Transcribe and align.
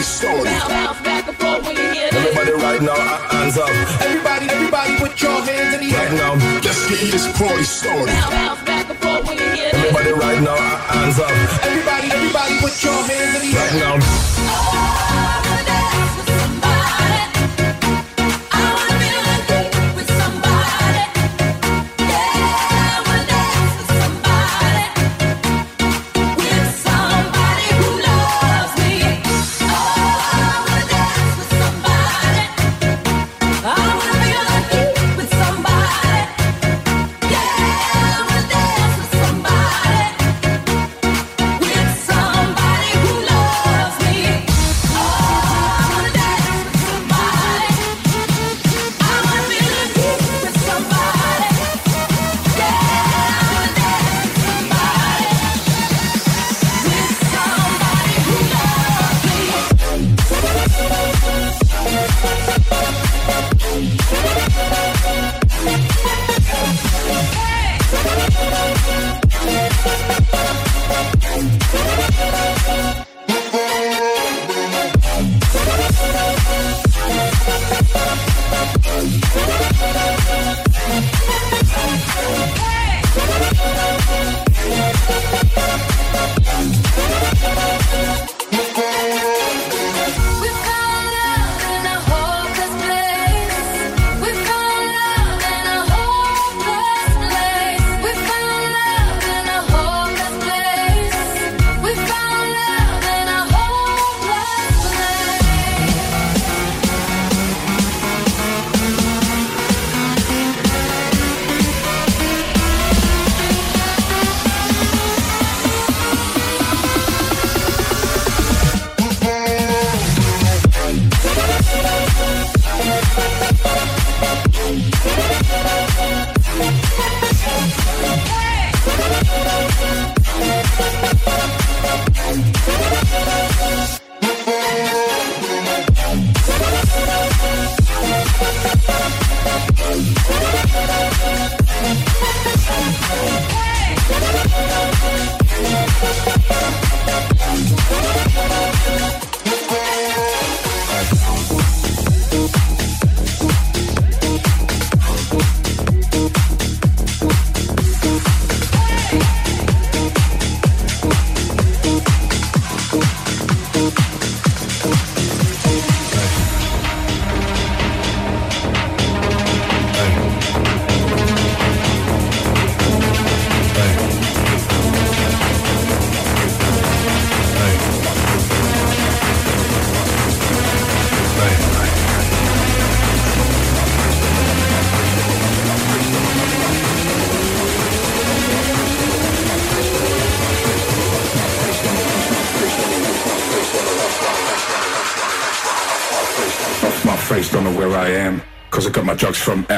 This 0.00 0.22
party 0.24 0.44
started. 0.46 1.60
Everybody 2.14 2.52
right 2.52 2.82
now, 2.82 2.96
hands 3.28 3.58
up. 3.58 3.68
Everybody, 4.00 4.46
everybody, 4.48 4.96
put 4.96 5.20
your 5.20 5.42
hands 5.42 5.74
in 5.74 5.80
the 5.80 5.94
air. 5.94 6.08
Right 6.08 6.16
now, 6.16 6.34
let's 6.64 6.88
get 6.88 7.12
this 7.12 7.26
party 7.38 7.64
started. 7.64 8.08
Everybody 9.74 10.12
right 10.12 10.42
now, 10.42 10.56
hands 10.88 11.18
up. 11.18 11.30
Everybody, 11.64 12.08
everybody, 12.12 12.58
put 12.60 12.82
your 12.82 12.92
hands 12.92 13.42
in 13.42 13.50
the 13.50 13.58
air. 13.58 13.70
Right 13.70 14.00
now. 14.00 14.39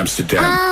Amsterdam. 0.03 0.43
Ah. 0.45 0.72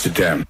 Amsterdam. 0.00 0.49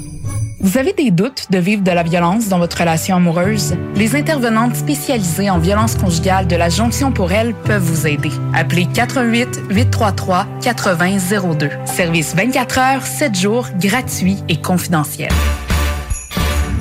Vous 0.63 0.77
avez 0.77 0.93
des 0.93 1.09
doutes 1.09 1.47
de 1.49 1.57
vivre 1.57 1.81
de 1.81 1.89
la 1.89 2.03
violence 2.03 2.47
dans 2.47 2.59
votre 2.59 2.77
relation 2.77 3.15
amoureuse? 3.15 3.73
Les 3.95 4.15
intervenantes 4.15 4.75
spécialisées 4.75 5.49
en 5.49 5.57
violence 5.57 5.95
conjugale 5.95 6.45
de 6.45 6.55
la 6.55 6.69
Jonction 6.69 7.11
pour 7.11 7.31
elle 7.31 7.55
peuvent 7.55 7.81
vous 7.81 8.05
aider. 8.05 8.29
Appelez 8.53 8.85
88 8.85 9.59
833 9.71 10.45
8002. 10.63 11.69
Service 11.85 12.35
24 12.35 12.77
heures, 12.77 13.01
7 13.03 13.35
jours, 13.35 13.67
gratuit 13.79 14.37
et 14.49 14.57
confidentiel. 14.57 15.31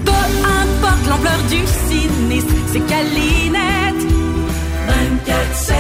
Peu 0.05 0.13
importe 0.13 1.07
l'ampleur 1.09 1.43
du 1.49 1.61
sinistre, 1.89 2.53
c'est 2.67 2.87
Calinette. 2.87 4.05
24-7. 5.57 5.73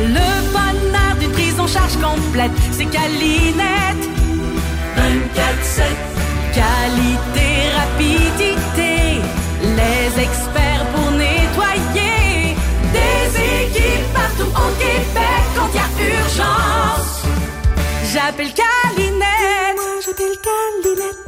Le 0.00 0.52
bonheur 0.52 1.16
d'une 1.18 1.32
prise 1.32 1.58
en 1.58 1.66
charge 1.66 1.96
complète, 1.96 2.52
c'est 2.72 2.84
Calinette. 2.84 4.06
24-7. 4.98 6.17
Qualité, 6.58 7.50
rapidité, 7.80 9.20
les 9.62 10.22
experts 10.24 10.84
pour 10.92 11.08
nettoyer. 11.12 12.56
Des 12.92 13.28
équipes 13.62 14.12
partout 14.12 14.50
au 14.64 14.70
Québec 14.82 15.42
quand 15.54 15.68
il 15.72 15.76
y 15.76 15.78
a 15.78 16.18
urgence. 16.18 17.22
J'appelle 18.12 18.52
Calinette. 18.52 19.76
Moi, 19.76 20.00
j'appelle 20.04 20.36
Calinette. 20.42 21.27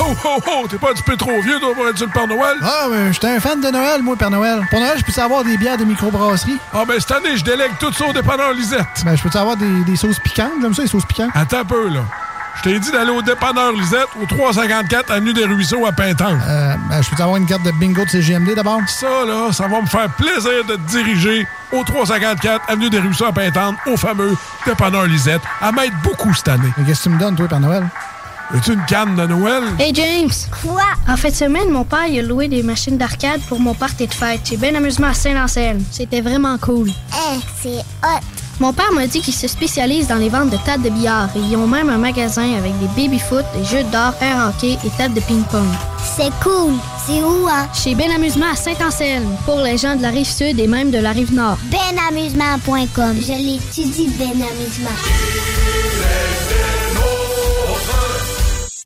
Oh, 0.00 0.14
oh, 0.24 0.38
oh, 0.46 0.66
t'es 0.68 0.78
pas 0.78 0.90
un 0.90 0.94
petit 0.94 1.02
peu 1.02 1.16
trop 1.16 1.40
vieux, 1.42 1.58
toi, 1.60 1.74
pour 1.74 1.86
être 1.88 1.96
sur 1.98 2.06
le 2.06 2.12
Père 2.12 2.26
Noël? 2.26 2.56
Ah, 2.62 2.86
mais 2.90 3.12
j'étais 3.12 3.28
un 3.28 3.40
fan 3.40 3.60
de 3.60 3.68
Noël, 3.68 4.02
moi, 4.02 4.16
Père 4.16 4.30
Noël. 4.30 4.60
Pour 4.70 4.80
Noël, 4.80 4.96
je 4.98 5.12
peux 5.12 5.20
avoir 5.20 5.44
des 5.44 5.56
bières 5.56 5.76
de 5.76 5.84
microbrasserie? 5.84 6.58
Ah, 6.72 6.84
ben 6.86 6.98
cette 6.98 7.10
année, 7.10 7.36
je 7.36 7.44
délègue 7.44 7.72
tout 7.80 7.92
ça 7.92 8.06
au 8.06 8.12
dépanneur 8.12 8.52
Lisette. 8.52 8.86
Ben, 9.04 9.16
je 9.16 9.22
peux 9.22 9.38
avoir 9.38 9.56
des, 9.56 9.84
des 9.84 9.96
sauces 9.96 10.18
piquantes? 10.20 10.52
J'aime 10.62 10.74
ça, 10.74 10.82
les 10.82 10.88
sauces 10.88 11.04
piquantes. 11.06 11.30
Attends 11.34 11.60
un 11.60 11.64
peu, 11.64 11.88
là. 11.88 12.00
Je 12.56 12.62
t'ai 12.62 12.78
dit 12.80 12.90
d'aller 12.90 13.10
au 13.10 13.22
dépanneur 13.22 13.72
Lisette, 13.72 14.08
au 14.20 14.26
354 14.26 15.10
Avenue 15.12 15.32
des 15.32 15.44
Ruisseaux 15.44 15.86
à 15.86 15.92
Pintan. 15.92 16.38
Euh, 16.48 16.74
ben, 16.88 17.02
je 17.02 17.10
peux 17.14 17.22
avoir 17.22 17.36
une 17.36 17.46
carte 17.46 17.62
de 17.62 17.70
bingo 17.72 18.04
de 18.04 18.10
CGMD 18.10 18.54
d'abord? 18.54 18.80
Ça, 18.88 19.06
là, 19.26 19.52
ça 19.52 19.68
va 19.68 19.80
me 19.80 19.86
faire 19.86 20.08
plaisir 20.16 20.64
de 20.68 20.74
te 20.74 20.90
diriger 20.90 21.46
au 21.72 21.84
354 21.84 22.64
Avenue 22.68 22.90
des 22.90 22.98
Ruisseaux 22.98 23.26
à 23.26 23.32
Pintan, 23.32 23.74
au 23.86 23.96
fameux 23.96 24.36
dépanneur 24.66 25.04
Lisette, 25.06 25.42
à 25.60 25.70
m'aide 25.70 25.92
beaucoup 26.02 26.34
cette 26.34 26.48
année. 26.48 26.72
Mais 26.76 26.84
qu'est-ce 26.84 27.04
que 27.04 27.10
tu 27.10 27.14
me 27.14 27.18
donnes, 27.20 27.36
toi, 27.36 27.46
Père 27.46 27.60
Noël? 27.60 27.86
Veux-tu 28.50 28.72
une 28.72 28.84
canne 28.86 29.14
de 29.14 29.26
Noël? 29.26 29.62
Hey 29.78 29.92
James! 29.94 30.30
Quoi? 30.62 30.82
En 31.06 31.16
fin 31.18 31.28
de 31.28 31.34
semaine, 31.34 31.68
mon 31.70 31.84
père 31.84 32.06
il 32.08 32.20
a 32.20 32.22
loué 32.22 32.48
des 32.48 32.62
machines 32.62 32.96
d'arcade 32.96 33.42
pour 33.46 33.60
mon 33.60 33.74
party 33.74 34.06
de 34.06 34.14
fête. 34.14 34.40
J'ai 34.44 34.56
bien 34.56 34.74
amusement 34.74 35.08
à 35.08 35.14
Saint-Anselme. 35.14 35.84
C'était 35.90 36.22
vraiment 36.22 36.56
cool. 36.56 36.88
Eh, 36.88 37.38
c'est 37.62 37.84
hot! 38.02 38.20
Mon 38.58 38.72
père 38.72 38.90
m'a 38.92 39.06
dit 39.06 39.20
qu'il 39.20 39.34
se 39.34 39.46
spécialise 39.46 40.08
dans 40.08 40.16
les 40.16 40.30
ventes 40.30 40.48
de 40.50 40.56
tables 40.64 40.82
de 40.82 40.88
billard 40.88 41.28
et 41.36 41.40
ils 41.40 41.56
ont 41.56 41.66
même 41.66 41.90
un 41.90 41.98
magasin 41.98 42.54
avec 42.56 42.72
des 42.80 42.88
baby-foot, 42.96 43.44
des 43.54 43.64
jeux 43.64 43.84
d'or, 43.92 44.14
air 44.22 44.48
hockey 44.48 44.78
et 44.84 44.90
tables 44.96 45.14
de 45.14 45.20
ping-pong. 45.20 45.68
C'est 46.16 46.32
cool! 46.42 46.72
C'est 47.06 47.22
où, 47.22 47.46
hein? 47.48 47.68
Chez 47.74 47.94
Ben 47.94 48.10
Amusement 48.10 48.50
à 48.50 48.56
Saint-Anselme, 48.56 49.28
pour 49.44 49.60
les 49.60 49.76
gens 49.76 49.94
de 49.94 50.02
la 50.02 50.08
rive 50.08 50.26
sud 50.26 50.58
et 50.58 50.66
même 50.66 50.90
de 50.90 50.98
la 50.98 51.12
rive 51.12 51.34
nord. 51.34 51.58
Benamusement.com. 51.70 53.16
Je 53.20 53.32
l'étudie, 53.32 54.10
Ben 54.18 54.30
Amusement. 54.30 54.90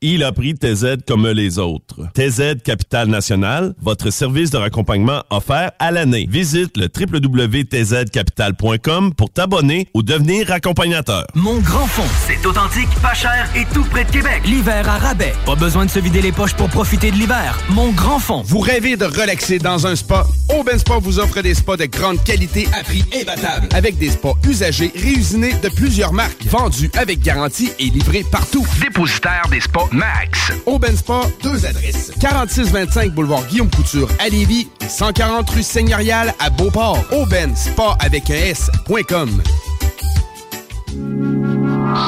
Il 0.04 0.24
a 0.24 0.32
pris 0.32 0.54
TZ 0.54 0.96
comme 1.06 1.28
les 1.28 1.60
autres. 1.60 2.08
TZ 2.14 2.60
Capital 2.64 3.06
National, 3.06 3.72
votre 3.80 4.10
service 4.10 4.50
de 4.50 4.56
raccompagnement 4.56 5.22
offert 5.30 5.70
à 5.78 5.92
l'année. 5.92 6.26
Visite 6.28 6.76
le 6.76 6.88
www.tzcapital.com 6.88 9.14
pour 9.14 9.30
t'abonner 9.30 9.86
ou 9.94 10.02
devenir 10.02 10.50
accompagnateur. 10.50 11.24
Mon 11.36 11.60
grand 11.60 11.86
fond, 11.86 12.02
c'est 12.26 12.44
authentique, 12.44 12.88
pas 13.00 13.14
cher 13.14 13.48
et 13.54 13.64
tout 13.72 13.84
près 13.84 14.04
de 14.04 14.10
Québec. 14.10 14.42
L'hiver 14.44 14.88
à 14.88 14.98
rabais. 14.98 15.34
Pas 15.46 15.54
besoin 15.54 15.84
de 15.84 15.90
se 15.90 16.00
vider 16.00 16.20
les 16.20 16.32
poches 16.32 16.54
pour 16.54 16.68
profiter 16.68 17.12
de 17.12 17.16
l'hiver. 17.16 17.56
Mon 17.70 17.92
grand 17.92 18.18
fond. 18.18 18.42
Vous 18.44 18.58
rêvez 18.58 18.96
de 18.96 19.04
relaxer 19.04 19.60
dans 19.60 19.86
un 19.86 19.94
spa? 19.94 20.26
Aubin 20.58 20.78
Spa 20.78 20.98
vous 21.00 21.20
offre 21.20 21.42
des 21.42 21.54
spas 21.54 21.76
de 21.76 21.84
grande 21.84 22.20
qualité 22.24 22.66
à 22.76 22.82
prix 22.82 23.04
imbattable. 23.20 23.68
Avec 23.72 23.98
des 23.98 24.10
spas 24.10 24.34
usagés, 24.48 24.90
réusinés 24.96 25.54
de 25.62 25.68
plusieurs 25.68 26.12
marques, 26.12 26.44
vendus 26.46 26.90
avec 26.98 27.20
garantie 27.20 27.70
et 27.78 27.84
livrés 27.84 28.24
partout. 28.28 28.66
Dépositaire 28.80 29.46
des 29.48 29.60
spas 29.60 29.86
Max. 29.92 30.52
Aubin 30.66 30.96
Spa, 30.96 31.22
deux 31.42 31.66
adresses. 31.66 32.12
4625 32.20 33.12
boulevard 33.12 33.44
Guillaume 33.46 33.70
Couture 33.70 34.09
à 34.18 34.28
Lévis 34.28 34.68
et 34.81 34.88
140 34.88 35.48
rue 35.50 35.62
Seigneurial 35.62 36.35
à 36.38 36.50
Beauport. 36.50 36.98
Aubin 37.12 37.55
Spa 37.55 37.96
avec 38.00 38.31
un 38.31 38.35
S.com. 38.35 39.42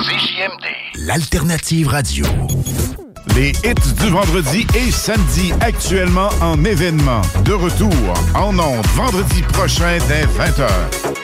CJMD, 0.02 0.64
l'alternative 1.06 1.88
radio. 1.88 2.26
Les 3.34 3.50
hits 3.64 3.94
du 4.00 4.10
vendredi 4.10 4.66
et 4.74 4.90
samedi 4.90 5.52
actuellement 5.60 6.28
en 6.40 6.64
événement. 6.64 7.22
De 7.44 7.52
retour 7.52 7.92
en 8.34 8.58
ondes 8.58 8.86
vendredi 8.94 9.42
prochain 9.42 9.98
dès 10.08 10.24
20h. 10.24 11.23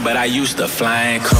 but 0.00 0.16
I 0.16 0.26
used 0.26 0.58
to 0.58 0.68
fly 0.68 1.02
in 1.14 1.20
cars. 1.20 1.37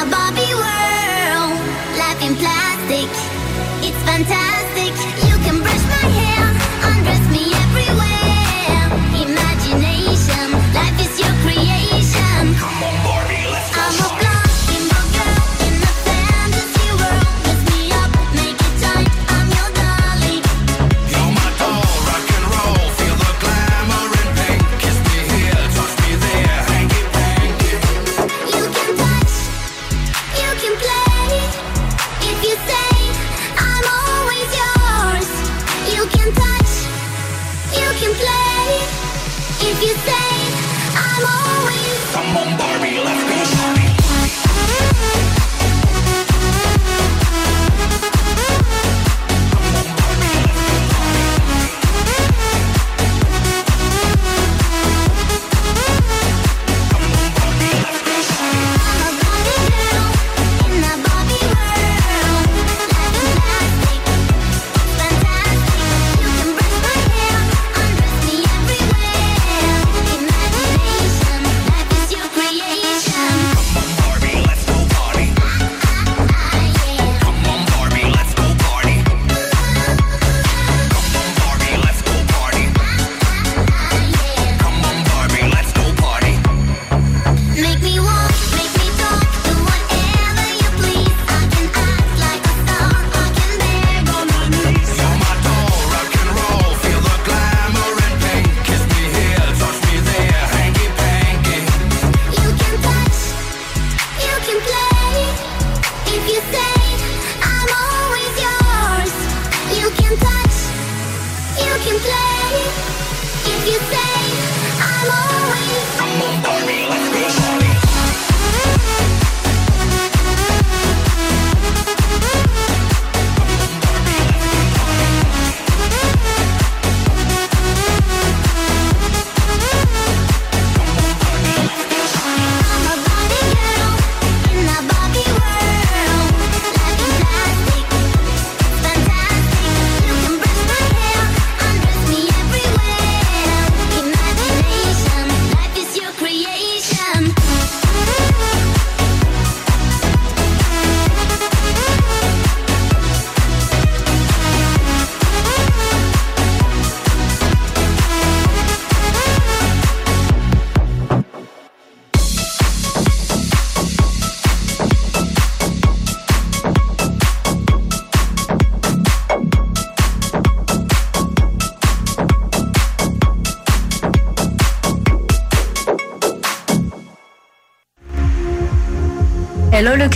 a 0.00 0.06
Barbie 0.06 0.54
world, 0.54 1.58
life 1.98 2.22
in 2.22 2.36
plastic. 2.36 3.10
It's 3.82 4.00
fantastic. 4.06 4.94
You 5.28 5.36
can 5.44 5.60
brush 5.60 5.84
my 5.90 6.08
hair. 6.18 6.47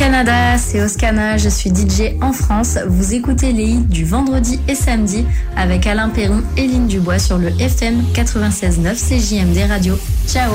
Canada, 0.03 0.59
c'est 0.59 0.83
Oscana, 0.83 1.37
je 1.37 1.49
suis 1.49 1.71
DJ 1.71 2.17
en 2.21 2.33
France. 2.33 2.77
Vous 2.89 3.15
écoutez 3.15 3.53
les 3.53 3.67
hits 3.67 3.87
du 3.89 4.05
vendredi 4.05 4.59
et 4.67 4.75
samedi 4.75 5.25
avec 5.57 5.87
Alain 5.87 6.09
Perron 6.09 6.43
et 6.57 6.67
Lynn 6.67 6.89
Dubois 6.89 7.21
sur 7.21 7.39
le 7.39 7.51
FM 7.61 8.03
96.9 8.13 8.97
CJMD 8.97 9.71
Radio. 9.71 9.97
Ciao 10.27 10.55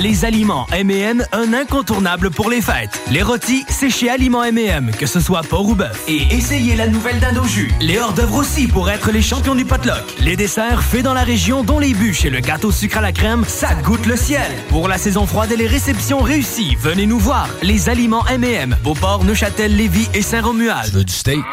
Les 0.00 0.24
aliments 0.24 0.66
M&M, 0.72 1.22
un 1.30 1.52
incontournable 1.52 2.30
pour 2.30 2.48
les 2.48 2.62
fêtes. 2.62 3.02
Les 3.10 3.20
rôtis, 3.20 3.66
c'est 3.68 3.90
chez 3.90 4.08
Aliments 4.08 4.42
M&M, 4.42 4.92
que 4.98 5.04
ce 5.04 5.20
soit 5.20 5.42
porc 5.42 5.68
ou 5.68 5.74
bœuf. 5.74 6.04
Et 6.08 6.22
essayez 6.34 6.74
la 6.74 6.86
nouvelle 6.86 7.20
dinde 7.20 7.36
au 7.36 7.44
jus. 7.44 7.70
Les 7.82 7.98
hors-d'œuvre 7.98 8.36
aussi 8.36 8.66
pour 8.66 8.88
être 8.88 9.12
les 9.12 9.20
champions 9.20 9.54
du 9.54 9.66
potluck. 9.66 10.02
Les 10.18 10.36
desserts 10.36 10.82
faits 10.82 11.02
dans 11.02 11.12
la 11.12 11.22
région, 11.22 11.64
dont 11.64 11.78
les 11.78 11.92
bûches 11.92 12.24
et 12.24 12.30
le 12.30 12.40
gâteau 12.40 12.72
sucre 12.72 12.96
à 12.96 13.00
la 13.02 13.12
crème, 13.12 13.44
ça 13.46 13.74
goûte 13.74 14.06
le 14.06 14.16
ciel. 14.16 14.50
Pour 14.70 14.88
la 14.88 14.96
saison 14.96 15.26
froide 15.26 15.52
et 15.52 15.56
les 15.56 15.66
réceptions 15.66 16.20
réussies, 16.20 16.78
venez 16.80 17.04
nous 17.04 17.18
voir. 17.18 17.50
Les 17.60 17.90
aliments 17.90 18.26
M&M, 18.26 18.78
Beauport, 18.82 19.24
Neuchâtel, 19.24 19.76
Lévis 19.76 20.08
et 20.14 20.22
Saint-Romuald. 20.22 20.86
Je 20.86 20.92
veux 20.92 21.04
du 21.04 21.12
steak? 21.12 21.44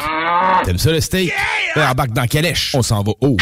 T'aimes 0.64 0.78
ça 0.78 0.90
le 0.90 1.02
steak? 1.02 1.34
Ben, 1.76 1.90
embarque 1.90 2.12
dans 2.12 2.26
Calèche. 2.26 2.74
On 2.74 2.80
s'en 2.80 3.02
va 3.02 3.12
haut. 3.20 3.36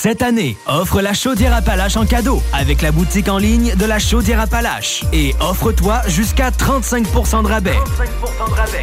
Cette 0.00 0.22
année, 0.22 0.56
offre 0.68 1.00
la 1.00 1.12
chaudière 1.12 1.52
Appalache 1.52 1.96
en 1.96 2.06
cadeau 2.06 2.40
avec 2.52 2.82
la 2.82 2.92
boutique 2.92 3.28
en 3.28 3.36
ligne 3.36 3.74
de 3.74 3.84
la 3.84 3.98
chaudière 3.98 4.40
Appalache. 4.40 5.02
Et 5.12 5.34
offre-toi 5.40 6.02
jusqu'à 6.06 6.50
35% 6.50 7.42
de 7.42 7.48
rabais. 7.48 7.76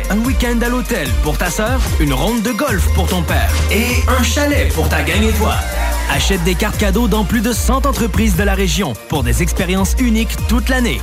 Un 0.09 0.17
week-end 0.25 0.59
à 0.61 0.67
l'hôtel 0.67 1.07
pour 1.23 1.37
ta 1.37 1.49
sœur, 1.49 1.79
une 2.01 2.11
ronde 2.11 2.41
de 2.41 2.51
golf 2.51 2.93
pour 2.95 3.07
ton 3.07 3.21
père 3.21 3.49
et 3.71 4.03
un 4.09 4.23
chalet 4.23 4.73
pour 4.73 4.89
ta 4.89 5.03
gang 5.03 5.23
étoile. 5.23 5.63
Achète 6.11 6.43
des 6.43 6.55
cartes 6.55 6.77
cadeaux 6.77 7.07
dans 7.07 7.23
plus 7.23 7.41
de 7.41 7.53
100 7.53 7.85
entreprises 7.85 8.35
de 8.35 8.43
la 8.43 8.53
région 8.53 8.91
pour 9.07 9.23
des 9.23 9.41
expériences 9.41 9.95
uniques 9.97 10.35
toute 10.49 10.67
l'année. 10.67 10.99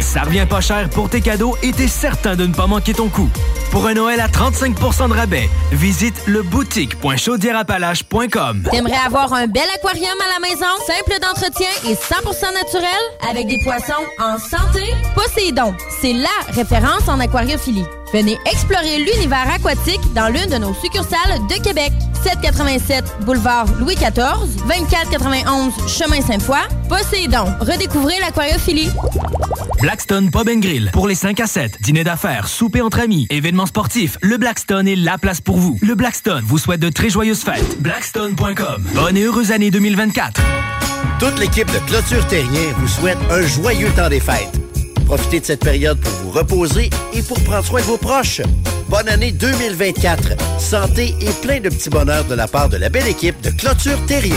Ça 0.00 0.22
revient 0.22 0.46
pas 0.48 0.60
cher 0.60 0.88
pour 0.90 1.10
tes 1.10 1.20
cadeaux 1.20 1.56
et 1.64 1.72
t'es 1.72 1.88
certain 1.88 2.36
de 2.36 2.46
ne 2.46 2.54
pas 2.54 2.68
manquer 2.68 2.94
ton 2.94 3.08
coup. 3.08 3.28
Pour 3.70 3.86
un 3.86 3.94
Noël 3.94 4.20
à 4.20 4.28
35% 4.28 5.08
de 5.08 5.14
rabais, 5.14 5.48
visite 5.72 6.14
le 6.26 6.42
boutique.chaudierapalache.com. 6.42 8.68
T'aimerais 8.70 8.98
avoir 9.04 9.32
un 9.32 9.46
bel 9.46 9.62
aquarium 9.74 10.14
à 10.20 10.26
la 10.40 10.48
maison, 10.48 10.66
simple 10.86 11.18
d'entretien 11.20 11.68
et 11.84 11.94
100% 11.94 12.52
naturel, 12.54 12.86
avec 13.28 13.48
des 13.48 13.58
poissons 13.62 13.92
en 14.18 14.38
santé? 14.38 14.82
Poséidon, 15.14 15.74
c'est 16.00 16.12
LA 16.12 16.28
référence 16.48 17.08
en 17.08 17.18
aquariophilie. 17.20 17.84
Venez 18.12 18.38
explorer 18.46 18.98
l'univers 18.98 19.50
aquatique 19.52 20.00
dans 20.14 20.28
l'une 20.28 20.46
de 20.46 20.58
nos 20.58 20.72
succursales 20.74 21.40
de 21.48 21.54
Québec. 21.62 21.92
787 22.22 23.04
boulevard 23.24 23.66
Louis 23.78 23.96
XIV, 23.96 24.46
2491 24.68 25.72
chemin 25.88 26.20
Sainte-Foy. 26.20 26.60
Poséidon, 26.88 27.46
redécouvrez 27.60 28.18
l'aquariophilie. 28.20 28.90
Blackstone 29.80 30.30
Pub 30.30 30.48
Grill. 30.60 30.90
Pour 30.92 31.06
les 31.06 31.14
5 31.14 31.38
à 31.40 31.46
7, 31.46 31.80
dîner 31.82 32.02
d'affaires, 32.04 32.48
souper 32.48 32.80
entre 32.80 33.00
amis, 33.00 33.26
événements 33.30 33.55
sportifs, 33.64 34.18
le 34.20 34.36
Blackstone 34.36 34.86
est 34.86 34.96
la 34.96 35.16
place 35.16 35.40
pour 35.40 35.56
vous. 35.56 35.78
Le 35.80 35.94
Blackstone 35.94 36.44
vous 36.44 36.58
souhaite 36.58 36.80
de 36.80 36.90
très 36.90 37.08
joyeuses 37.08 37.40
fêtes. 37.40 37.80
Blackstone.com. 37.80 38.84
Bonne 38.94 39.16
et 39.16 39.22
heureuse 39.22 39.52
année 39.52 39.70
2024. 39.70 40.42
Toute 41.18 41.38
l'équipe 41.38 41.72
de 41.72 41.78
Clôture 41.86 42.26
Terrien 42.26 42.72
vous 42.76 42.88
souhaite 42.88 43.16
un 43.30 43.40
joyeux 43.46 43.88
temps 43.96 44.10
des 44.10 44.20
fêtes. 44.20 44.60
Profitez 45.06 45.40
de 45.40 45.46
cette 45.46 45.64
période 45.64 45.98
pour 46.00 46.12
vous 46.12 46.30
reposer 46.32 46.90
et 47.14 47.22
pour 47.22 47.42
prendre 47.44 47.64
soin 47.64 47.80
de 47.80 47.86
vos 47.86 47.96
proches. 47.96 48.42
Bonne 48.88 49.08
année 49.08 49.32
2024. 49.32 50.60
Santé 50.60 51.14
et 51.20 51.30
plein 51.40 51.60
de 51.60 51.70
petits 51.70 51.90
bonheurs 51.90 52.24
de 52.24 52.34
la 52.34 52.48
part 52.48 52.68
de 52.68 52.76
la 52.76 52.90
belle 52.90 53.08
équipe 53.08 53.40
de 53.40 53.50
Clôture 53.50 54.04
Terrien. 54.06 54.36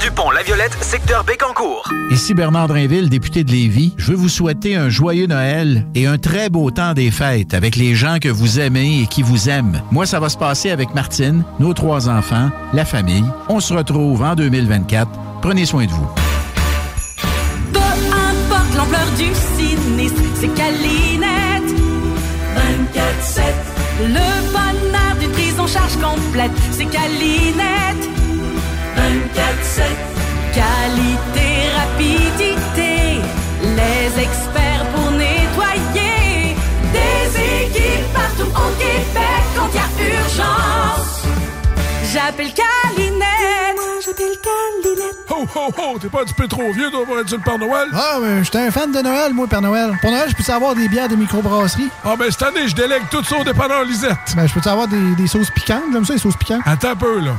du 0.00 0.10
pont 0.10 0.30
La 0.30 0.42
Violette, 0.42 0.76
secteur 0.80 1.24
Bécancourt. 1.24 1.88
Ici 2.10 2.32
Bernard 2.32 2.68
Drinville, 2.68 3.10
député 3.10 3.44
de 3.44 3.50
Lévis. 3.50 3.94
Je 3.98 4.12
veux 4.12 4.16
vous 4.16 4.28
souhaiter 4.28 4.74
un 4.74 4.88
joyeux 4.88 5.26
Noël 5.26 5.86
et 5.94 6.06
un 6.06 6.16
très 6.16 6.48
beau 6.48 6.70
temps 6.70 6.94
des 6.94 7.10
fêtes 7.10 7.54
avec 7.54 7.76
les 7.76 7.94
gens 7.94 8.18
que 8.18 8.28
vous 8.28 8.60
aimez 8.60 9.02
et 9.02 9.06
qui 9.06 9.22
vous 9.22 9.48
aiment. 9.48 9.82
Moi, 9.90 10.06
ça 10.06 10.18
va 10.18 10.28
se 10.28 10.38
passer 10.38 10.70
avec 10.70 10.94
Martine, 10.94 11.44
nos 11.58 11.74
trois 11.74 12.08
enfants, 12.08 12.50
la 12.72 12.84
famille. 12.84 13.24
On 13.48 13.60
se 13.60 13.74
retrouve 13.74 14.22
en 14.22 14.34
2024. 14.34 15.10
Prenez 15.42 15.66
soin 15.66 15.84
de 15.84 15.90
vous. 15.90 16.08
Peu 17.72 17.78
importe 17.78 18.76
l'ampleur 18.76 19.06
du 19.16 19.28
sinistre, 19.56 20.22
c'est 20.36 20.54
Calinette. 20.54 21.76
24-7. 22.56 23.42
Le 24.08 24.50
bonheur 24.50 25.16
d'une 25.20 25.30
prise 25.30 25.60
en 25.60 25.66
charge 25.66 25.96
complète, 25.96 26.52
c'est 26.72 26.86
Calinette. 26.86 28.09
24-7. 29.00 29.82
Qualité, 30.52 31.48
rapidité, 31.76 33.20
les 33.62 34.22
experts 34.22 34.84
pour 34.94 35.10
nettoyer. 35.12 36.56
Des 36.92 37.66
équipes 37.66 38.12
partout 38.12 38.50
au 38.50 38.70
Québec 38.78 39.42
quand 39.56 39.68
il 39.72 39.76
y 39.76 39.78
a 39.78 40.20
urgence. 40.20 41.22
J'appelle 42.12 42.52
Calinette. 42.52 43.26
J'appelle 44.04 44.36
Calinette. 44.42 45.16
Ho, 45.30 45.46
ho, 45.54 45.72
ho! 45.78 45.98
T'es 46.00 46.08
pas 46.08 46.22
un 46.22 46.24
petit 46.24 46.34
peu 46.34 46.48
trop 46.48 46.72
vieux, 46.72 46.90
toi, 46.90 47.06
pour 47.06 47.18
être 47.20 47.28
sur 47.28 47.38
le 47.38 47.44
Père 47.44 47.58
Noël? 47.58 47.86
Ah, 47.94 48.18
mais 48.20 48.42
j'étais 48.42 48.58
un 48.58 48.70
fan 48.72 48.90
de 48.90 49.00
Noël, 49.00 49.32
moi, 49.32 49.46
Père 49.46 49.62
Noël. 49.62 49.92
Pour 50.00 50.10
Noël, 50.10 50.28
je 50.28 50.34
peux 50.34 50.52
avoir 50.52 50.74
des 50.74 50.88
bières 50.88 51.08
de 51.08 51.14
microbrasserie? 51.14 51.88
Ah, 52.04 52.16
ben 52.18 52.28
cette 52.30 52.42
année, 52.42 52.66
je 52.66 52.74
délègue 52.74 53.04
tout 53.10 53.22
ça 53.22 53.36
au 53.36 53.44
dépanneur 53.44 53.84
Lisette. 53.84 54.34
Ben, 54.34 54.46
je 54.48 54.52
peux 54.58 54.68
avoir 54.68 54.88
des, 54.88 55.14
des 55.14 55.28
sauces 55.28 55.50
piquantes? 55.50 55.84
J'aime 55.92 56.04
ça, 56.04 56.14
les 56.14 56.18
sauces 56.18 56.36
piquantes. 56.36 56.62
Attends 56.66 56.90
un 56.90 56.96
peu, 56.96 57.20
là. 57.20 57.32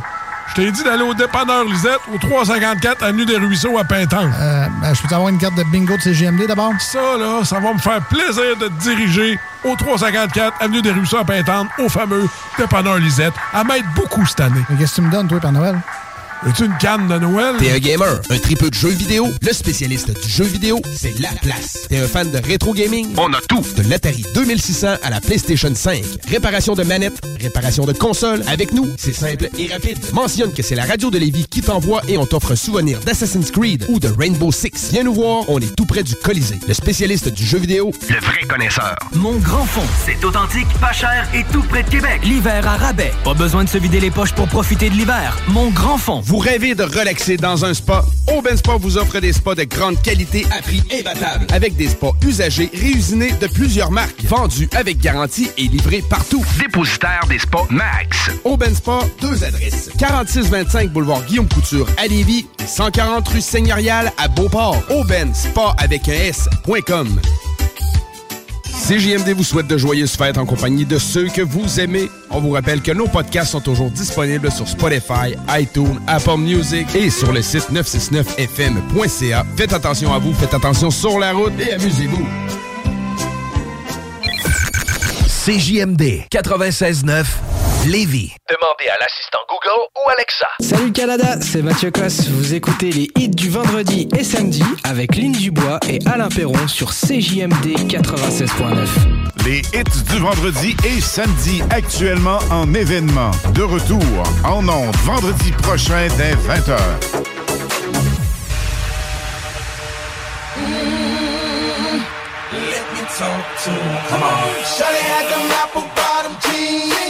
Je 0.51 0.61
t'ai 0.61 0.71
dit 0.71 0.83
d'aller 0.83 1.03
au 1.03 1.13
dépanneur 1.13 1.63
Lisette, 1.63 2.01
au 2.13 2.17
354 2.17 3.03
Avenue 3.03 3.25
des 3.25 3.37
Ruisseaux 3.37 3.77
à 3.77 3.85
Pintan. 3.85 4.29
Euh, 4.37 4.65
ben, 4.81 4.93
je 4.93 5.01
peux 5.01 5.15
avoir 5.15 5.29
une 5.29 5.37
carte 5.37 5.55
de 5.55 5.63
bingo 5.63 5.95
de 5.95 6.01
CGMD 6.01 6.45
d'abord? 6.45 6.73
Ça, 6.79 6.99
là, 7.17 7.45
ça 7.45 7.57
va 7.61 7.71
me 7.71 7.79
faire 7.79 8.01
plaisir 8.01 8.57
de 8.59 8.67
te 8.67 8.83
diriger 8.83 9.39
au 9.63 9.77
354 9.77 10.57
Avenue 10.59 10.81
des 10.81 10.91
Ruisseaux 10.91 11.19
à 11.19 11.23
Pintan, 11.23 11.67
au 11.79 11.87
fameux 11.87 12.27
dépanneur 12.57 12.97
Lisette, 12.97 13.33
à 13.53 13.63
m'aide 13.63 13.85
beaucoup 13.95 14.25
cette 14.25 14.41
année. 14.41 14.65
Mais 14.69 14.75
qu'est-ce 14.75 14.97
que 14.97 15.01
tu 15.01 15.07
me 15.07 15.11
donnes, 15.11 15.29
toi, 15.29 15.39
Père 15.39 15.53
Noël? 15.53 15.79
Veux-tu 16.43 16.65
une 16.65 16.77
canne 16.77 17.07
de 17.07 17.19
Noël? 17.19 17.55
T'es 17.59 17.69
un 17.71 17.77
gamer, 17.77 18.19
un 18.31 18.37
tripeux 18.39 18.71
de 18.71 18.73
jeux 18.73 18.89
vidéo, 18.89 19.27
le 19.43 19.53
spécialiste 19.53 20.11
du 20.23 20.27
jeu 20.27 20.43
vidéo, 20.43 20.81
c'est 20.91 21.19
la 21.19 21.29
place. 21.39 21.85
T'es 21.87 21.99
un 21.99 22.07
fan 22.07 22.31
de 22.31 22.39
rétro 22.39 22.73
gaming? 22.73 23.09
On 23.17 23.31
a 23.31 23.39
tout! 23.47 23.63
De 23.77 23.87
l'Atari 23.87 24.25
2600 24.33 24.87
à 25.03 25.09
la 25.11 25.21
PlayStation 25.21 25.71
5. 25.75 26.01
Réparation 26.29 26.73
de 26.73 26.81
manettes, 26.81 27.21
réparation 27.39 27.85
de 27.85 27.93
consoles. 27.93 28.41
Avec 28.47 28.73
nous, 28.73 28.87
c'est 28.97 29.13
simple 29.13 29.49
et 29.59 29.67
rapide. 29.71 29.99
Mentionne 30.13 30.51
que 30.51 30.63
c'est 30.63 30.73
la 30.73 30.85
radio 30.85 31.11
de 31.11 31.19
Lévis 31.19 31.45
qui 31.45 31.61
t'envoie 31.61 32.01
et 32.07 32.17
on 32.17 32.25
t'offre 32.25 32.53
un 32.53 32.55
souvenir 32.55 32.99
d'Assassin's 33.01 33.51
Creed 33.51 33.85
ou 33.89 33.99
de 33.99 34.07
Rainbow 34.07 34.51
Six. 34.51 34.89
Viens 34.91 35.03
nous 35.03 35.13
voir, 35.13 35.43
on 35.47 35.59
est 35.59 35.75
tout 35.75 35.85
près 35.85 36.01
du 36.01 36.15
Colisée. 36.15 36.57
Le 36.67 36.73
spécialiste 36.73 37.29
du 37.29 37.45
jeu 37.45 37.59
vidéo, 37.59 37.91
le 38.09 38.19
vrai 38.19 38.41
connaisseur. 38.49 38.95
Mon 39.13 39.35
grand 39.35 39.65
fond, 39.65 39.85
c'est 40.07 40.25
authentique, 40.25 40.67
pas 40.79 40.91
cher 40.91 41.27
et 41.35 41.43
tout 41.53 41.61
près 41.69 41.83
de 41.83 41.89
Québec. 41.89 42.21
L'hiver 42.23 42.67
à 42.67 42.77
rabais. 42.77 43.13
Pas 43.23 43.35
besoin 43.35 43.63
de 43.63 43.69
se 43.69 43.77
vider 43.77 43.99
les 43.99 44.09
poches 44.09 44.33
pour 44.33 44.47
profiter 44.47 44.89
de 44.89 44.95
l'hiver. 44.95 45.37
Mon 45.47 45.69
grand 45.69 45.99
fond. 45.99 46.23
Vous 46.31 46.37
rêvez 46.37 46.75
de 46.75 46.83
relaxer 46.83 47.35
dans 47.35 47.65
un 47.65 47.73
spa? 47.73 48.05
Aubin 48.33 48.55
Spa 48.55 48.77
vous 48.79 48.97
offre 48.97 49.19
des 49.19 49.33
spas 49.33 49.53
de 49.53 49.65
grande 49.65 50.01
qualité 50.01 50.45
à 50.57 50.61
prix 50.61 50.81
imbattable. 50.97 51.45
Avec 51.51 51.75
des 51.75 51.89
spas 51.89 52.13
usagés 52.25 52.69
réusinés 52.73 53.33
de 53.33 53.47
plusieurs 53.47 53.91
marques. 53.91 54.23
Vendus 54.23 54.69
avec 54.73 55.01
garantie 55.01 55.51
et 55.57 55.63
livrés 55.63 56.01
partout. 56.09 56.41
Dépositaire 56.57 57.25
des 57.27 57.37
spas 57.37 57.67
Max. 57.69 58.31
Aubin 58.45 58.73
Spa, 58.73 59.01
deux 59.19 59.43
adresses. 59.43 59.89
4625 59.99 60.93
boulevard 60.93 61.25
Guillaume 61.25 61.49
Couture 61.49 61.89
à 61.97 62.07
Lévis 62.07 62.45
et 62.63 62.65
140 62.65 63.27
rue 63.27 63.41
Seigneurial 63.41 64.13
à 64.17 64.29
Beauport. 64.29 64.81
Aubin 64.89 65.33
Spa 65.33 65.75
avec 65.79 66.07
un 66.07 66.13
S.com. 66.13 67.19
CJMD 68.71 69.33
vous 69.35 69.43
souhaite 69.43 69.67
de 69.67 69.77
joyeuses 69.77 70.15
fêtes 70.15 70.37
en 70.37 70.45
compagnie 70.45 70.85
de 70.85 70.97
ceux 70.97 71.27
que 71.27 71.41
vous 71.41 71.79
aimez. 71.79 72.09
On 72.29 72.39
vous 72.39 72.51
rappelle 72.51 72.81
que 72.81 72.91
nos 72.91 73.07
podcasts 73.07 73.51
sont 73.51 73.61
toujours 73.61 73.91
disponibles 73.91 74.51
sur 74.51 74.67
Spotify, 74.67 75.35
iTunes, 75.49 75.99
Apple 76.07 76.37
Music 76.37 76.87
et 76.95 77.09
sur 77.09 77.31
le 77.31 77.41
site 77.41 77.69
969fm.ca. 77.71 79.45
Faites 79.57 79.73
attention 79.73 80.13
à 80.13 80.19
vous, 80.19 80.33
faites 80.33 80.53
attention 80.53 80.89
sur 80.89 81.19
la 81.19 81.33
route 81.33 81.53
et 81.59 81.73
amusez-vous. 81.73 82.25
CJMD 85.45 86.27
96.9 86.31 87.25
Lévis. 87.87 88.31
Demandez 88.47 88.89
à 88.89 88.97
l'assistant 88.99 89.39
Google 89.49 89.87
ou 89.95 90.09
Alexa. 90.11 90.47
Salut 90.59 90.91
Canada, 90.91 91.41
c'est 91.41 91.63
Mathieu 91.63 91.89
Cosse. 91.89 92.27
Vous 92.27 92.53
écoutez 92.53 92.91
les 92.91 93.09
hits 93.17 93.29
du 93.29 93.49
vendredi 93.49 94.07
et 94.15 94.23
samedi 94.23 94.63
avec 94.83 95.15
Lynn 95.15 95.31
Dubois 95.31 95.79
et 95.89 95.99
Alain 96.05 96.29
Perron 96.29 96.67
sur 96.67 96.91
CJMD 96.91 97.89
96.9. 97.89 98.87
Les 99.45 99.59
hits 99.73 100.03
du 100.11 100.19
vendredi 100.19 100.75
et 100.85 101.01
samedi 101.01 101.63
actuellement 101.71 102.39
en 102.51 102.71
événement. 102.73 103.31
De 103.55 103.63
retour 103.63 103.99
en 104.45 104.67
ondes 104.67 104.95
vendredi 104.97 105.51
prochain 105.63 106.07
dès 106.17 106.33
20h. 106.33 106.77
Let 112.53 112.85
me 112.93 113.03
talk 113.17 113.45
to 113.63 113.71
him. 113.71 113.97
Come 114.09 114.23
on. 114.23 114.63
Shawty 114.65 115.01
had 115.01 115.25
them 115.31 115.51
apple 115.63 115.87
bottom 115.95 116.35
jeans 116.41 117.00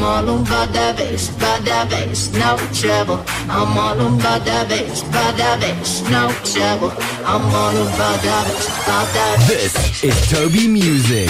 I'm 0.00 0.26
all 0.26 0.30
over 0.30 0.72
that 0.72 0.96
bass, 0.96 1.28
by 1.28 1.58
that 1.60 1.90
bass, 1.90 2.32
no 2.32 2.56
trouble. 2.72 3.22
I'm 3.50 3.76
all 3.76 4.00
over 4.00 4.16
that 4.16 4.66
bass, 4.66 5.02
by 5.02 5.30
that 5.36 5.60
bass, 5.60 6.00
no 6.08 6.32
trouble. 6.40 6.90
I'm 7.22 7.44
all 7.54 7.76
over 7.76 7.96
that 7.98 8.44
bass, 8.46 8.66
by 8.86 9.04
that 9.12 9.44
bass. 9.46 9.74
This 9.74 10.04
is 10.04 10.30
Toby 10.30 10.68
Music. 10.68 11.28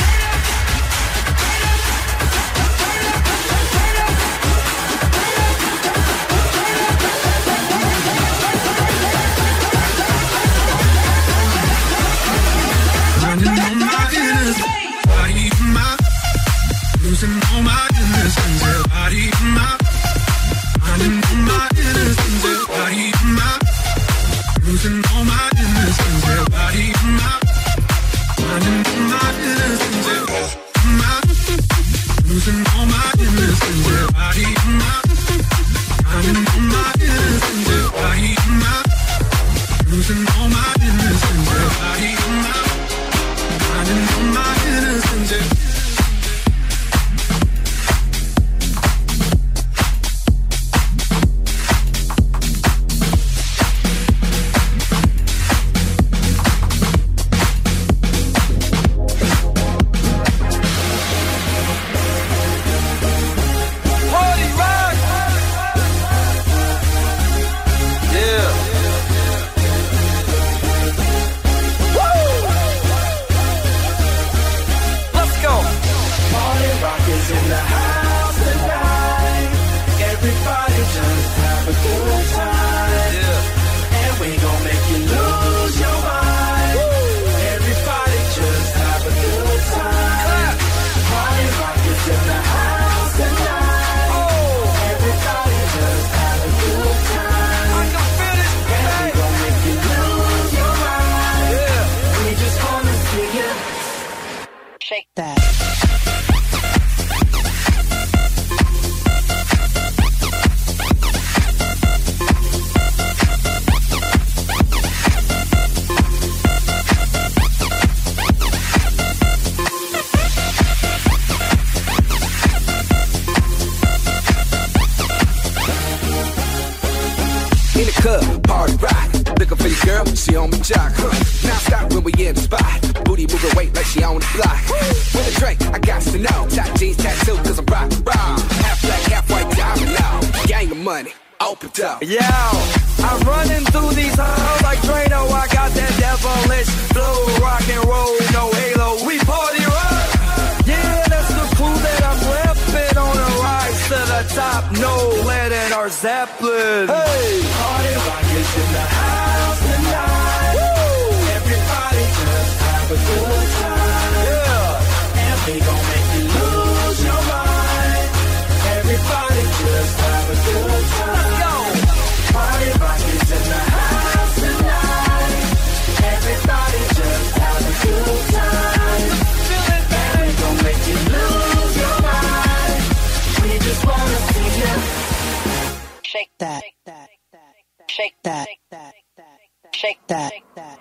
shake 189.91 190.07
that, 190.07 190.32
shake 190.32 190.55
that, 190.55 190.78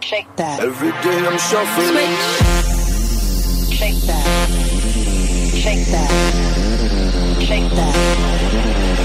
shake 0.00 0.36
that. 0.36 0.60
Every 0.60 0.90
day 0.90 1.18
I'm 1.24 1.38
shuffling. 1.38 1.94
Switch. 1.94 3.78
Shake 3.78 4.02
that, 4.08 4.26
shake 5.62 5.86
that, 5.86 6.10
shake 7.40 7.70
that. 7.70 7.94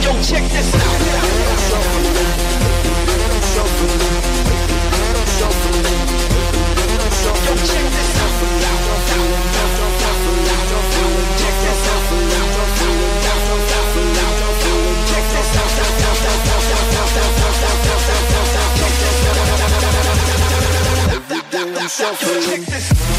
Yo, 0.03 0.11
check 0.23 0.43
this 0.49 0.73
out. 0.73 1.48
suffering. 21.89 23.18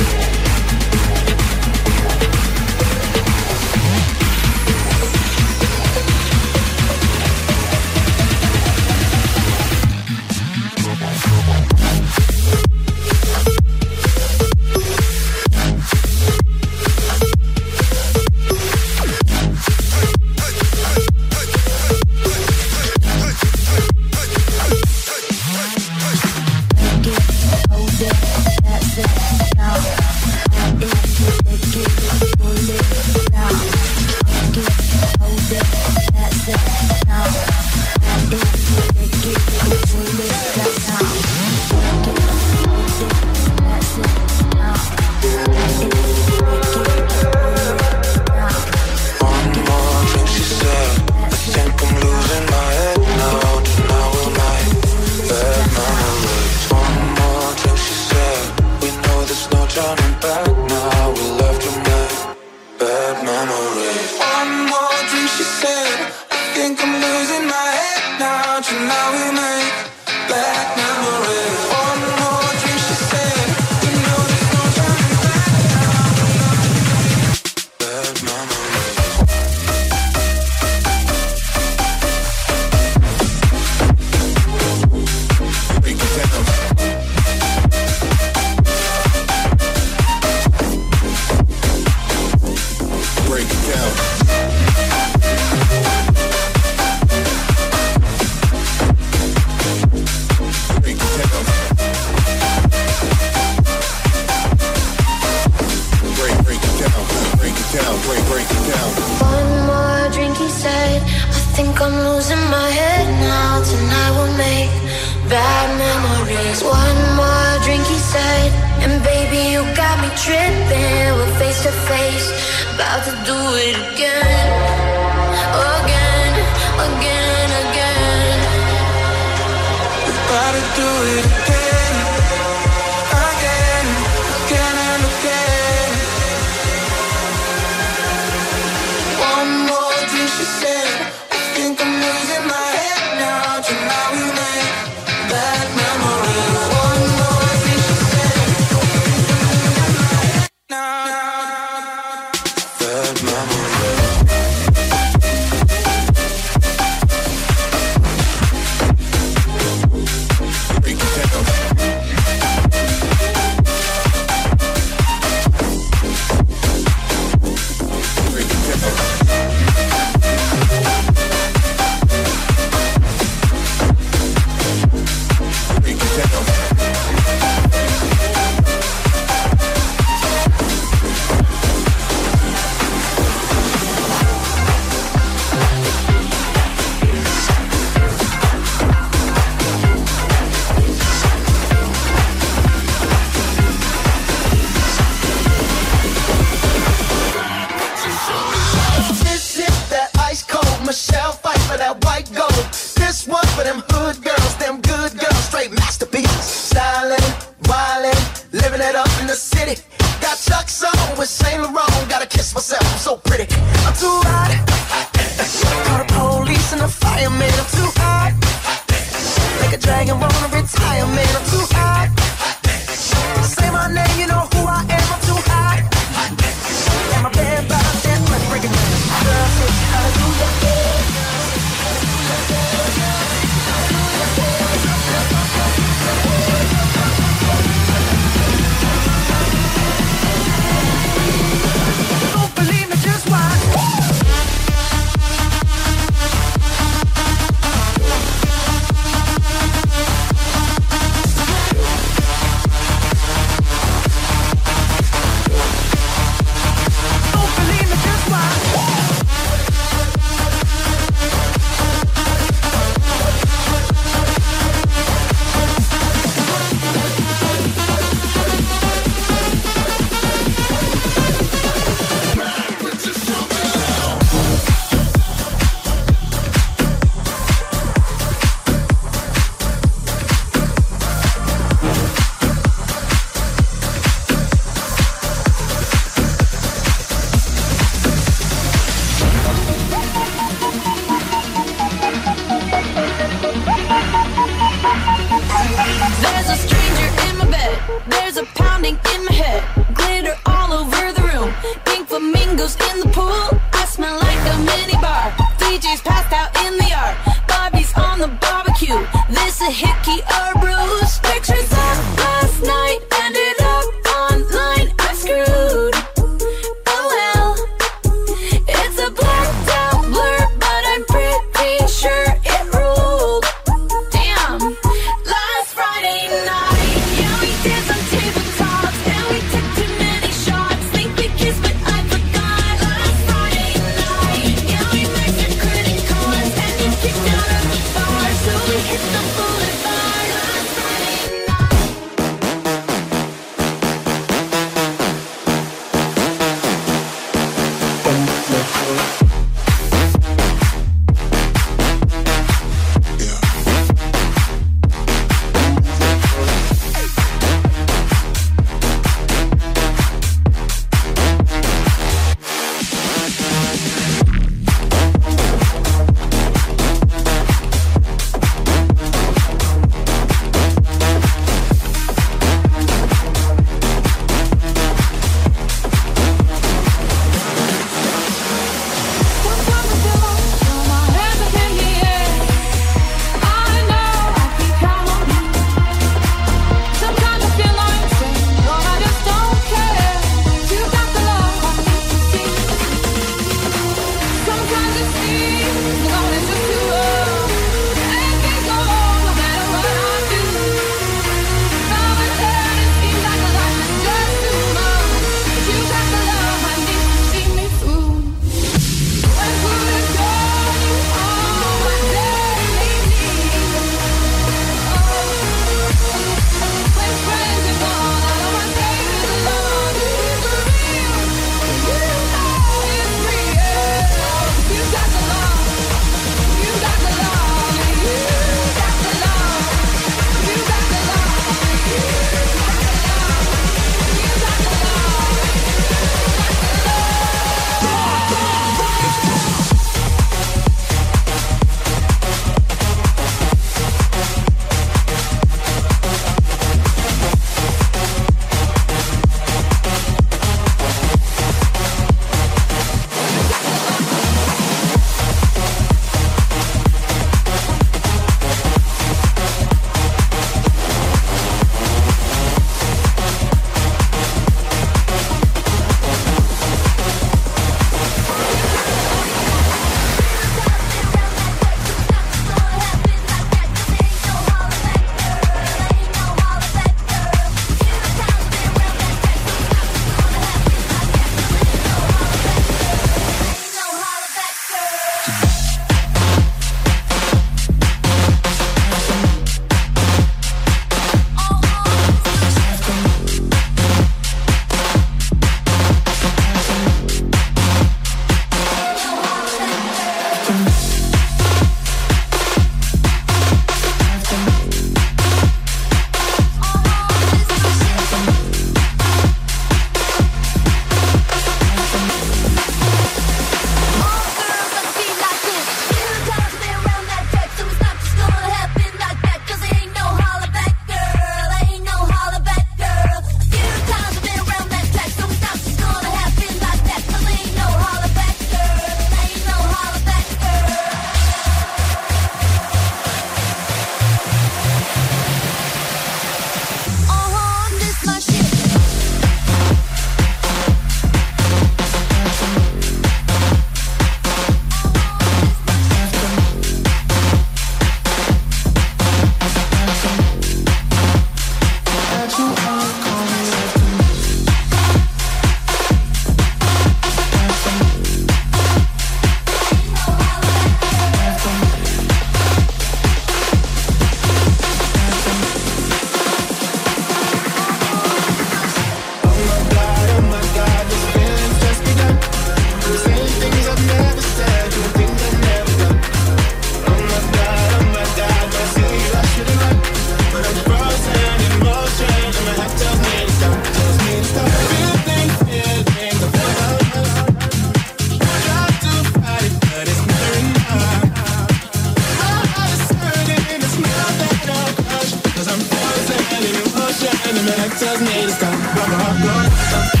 Thank 599.53 600.00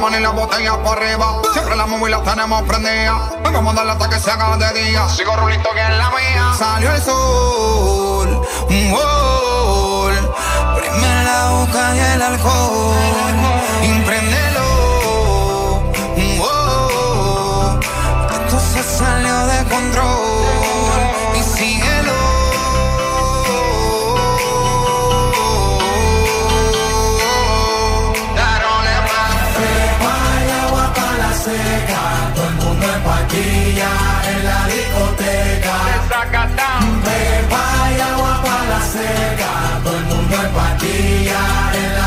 mano 0.00 0.18
y 0.18 0.20
la 0.20 0.30
botella 0.30 0.72
arriba. 0.72 1.42
Siempre 1.52 1.76
la 1.76 1.86
móvil 1.86 2.10
la 2.10 2.22
tenemos 2.22 2.62
prendida. 2.62 3.30
Vamos 3.44 3.72
a 3.72 3.76
darle 3.76 3.92
hasta 3.92 4.08
que 4.08 4.18
se 4.18 4.30
haga 4.30 4.56
de 4.56 4.82
día. 4.82 5.08
Sigo 5.08 5.36
rulito 5.36 5.68
que 5.74 5.80
es 5.80 5.90
la 5.90 6.10
mía. 6.10 6.54
Salió 6.58 6.92
el 6.92 7.02
sol, 7.02 8.42
un 8.68 8.90
gol. 8.90 10.34
Prende 10.76 11.24
la 11.24 11.50
boca 11.50 11.94
y 11.94 11.98
el 11.98 12.22
alcohol. 12.22 12.96
Impréndelo, 13.82 14.68
un 16.16 16.38
gol. 16.38 17.80
Esto 18.32 18.60
se 18.72 18.82
salió 18.82 19.46
de 19.46 19.64
control. 19.64 20.29
guaquilla 33.04 33.90
en 34.30 34.44
la 34.48 34.58
discoteca. 34.72 35.74
Me 37.06 37.20
vaya 37.52 38.06
agua 38.14 38.42
para 38.44 38.64
la 38.72 38.80
seca. 38.94 39.50
Todo 39.84 39.96
el 39.96 40.04
mundo 40.04 40.36
en 40.44 40.52
guaquilla 40.52 41.40
en 41.80 41.94
la 41.98 41.99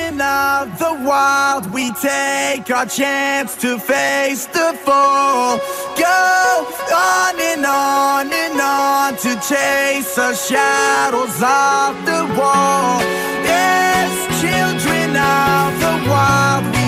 children 0.00 0.20
of 0.20 0.78
the 0.78 1.04
wild, 1.06 1.72
we 1.72 1.92
take 1.92 2.70
our 2.70 2.86
chance 2.86 3.56
to 3.56 3.78
face 3.78 4.46
the 4.46 4.78
fall. 4.84 5.58
Go 5.96 6.66
on 6.94 7.40
and 7.40 7.66
on 7.66 8.32
and 8.32 8.60
on 8.60 9.16
to 9.16 9.34
chase 9.48 10.18
our 10.18 10.34
shadows 10.34 11.42
off 11.42 11.94
the 12.04 12.22
wall. 12.38 13.00
Yes, 13.44 14.40
children 14.40 15.16
of 15.16 15.80
the 15.80 16.10
wild. 16.10 16.79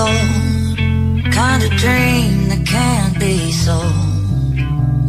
cold 0.00 1.32
kind 1.38 1.62
of 1.66 1.70
dream 1.84 2.32
that 2.50 2.62
can't 2.74 3.14
be 3.24 3.36
sold. 3.64 3.94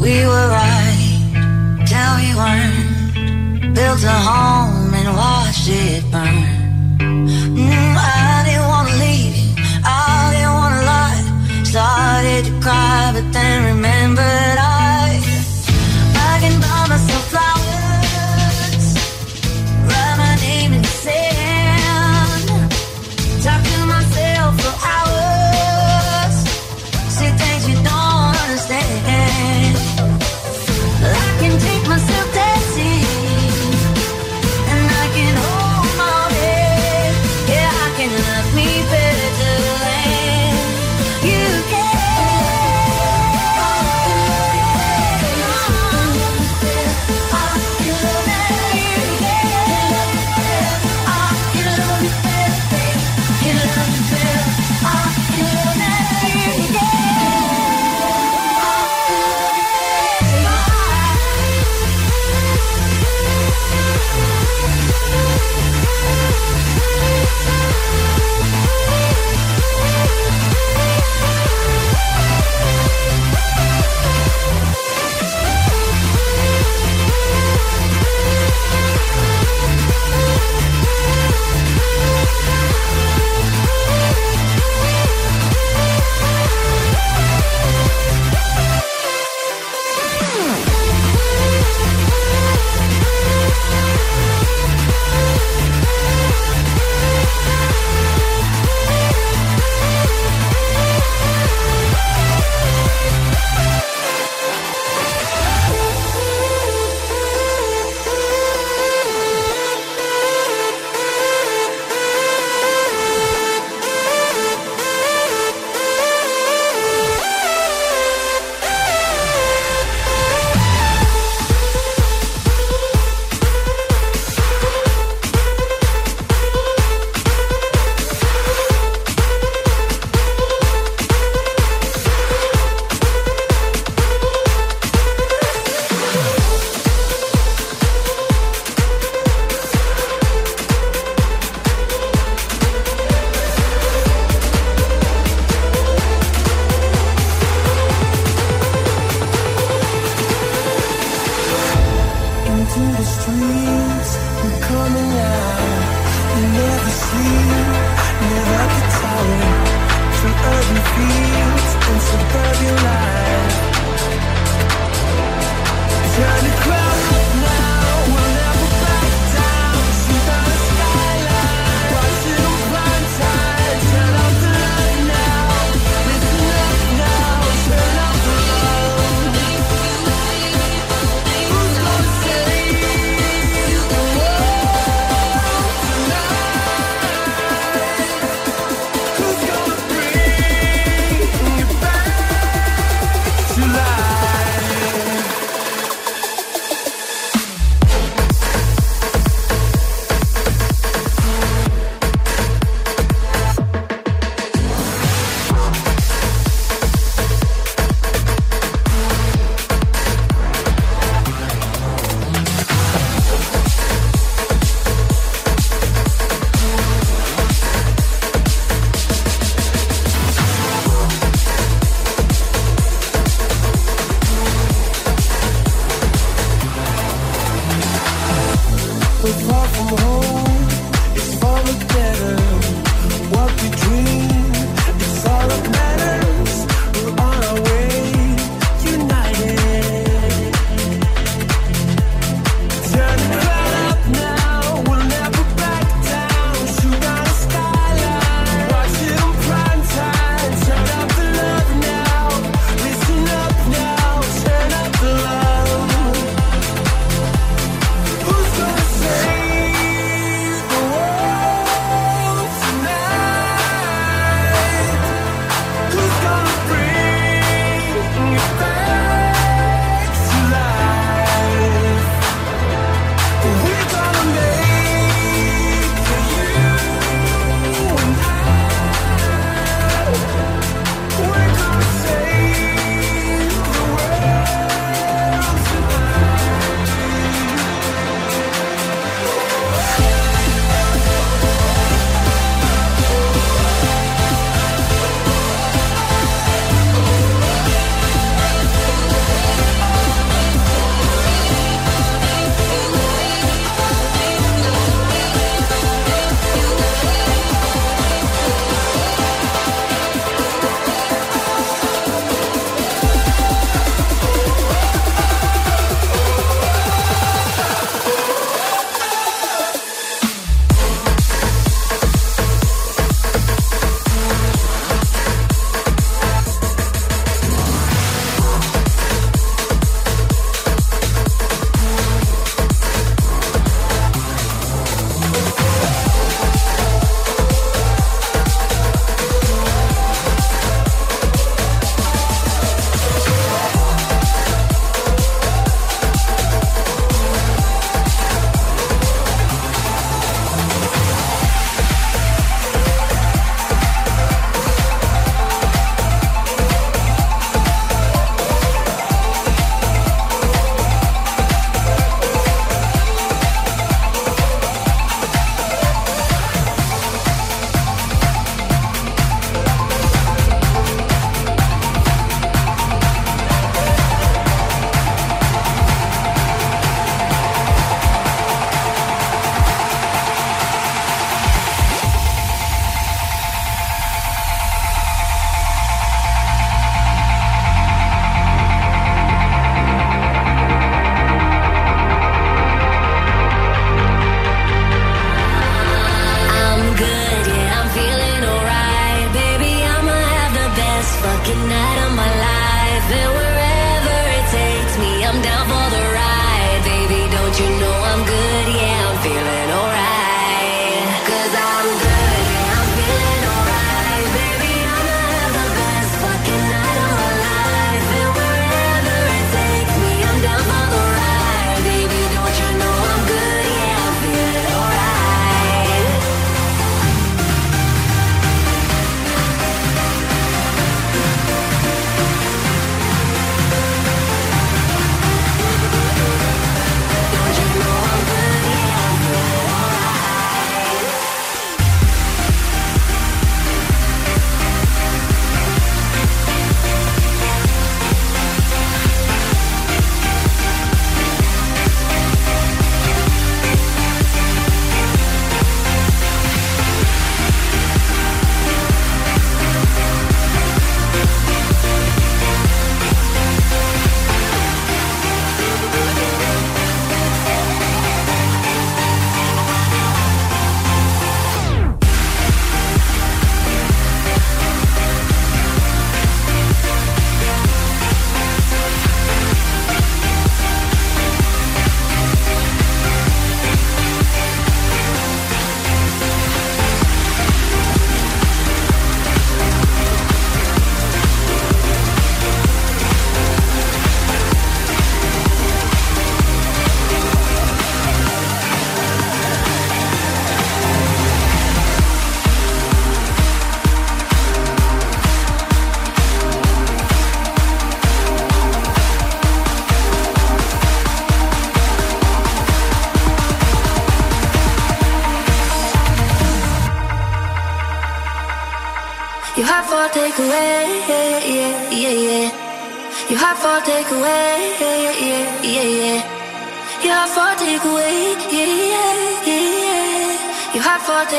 We 0.04 0.16
were 0.32 0.48
right 0.62 1.84
till 1.90 2.14
we 2.22 2.30
weren't. 2.42 3.76
Built 3.78 4.04
a 4.16 4.18
home 4.30 4.94
and 5.00 5.10
watched 5.22 5.68
it 5.84 6.04
burn. 6.14 6.40
Mm, 7.58 7.94
I 7.98 8.44
didn't 8.48 8.68
wanna 8.74 8.96
leave 9.06 9.36
you. 9.44 9.52
I 9.86 10.08
didn't 10.34 10.56
wanna 10.60 10.84
lie. 10.94 11.24
Started 11.72 12.42
to 12.48 12.54
cry, 12.64 13.12
but 13.16 13.28
then 13.36 13.58
remembered 13.72 14.58
I. 14.68 14.71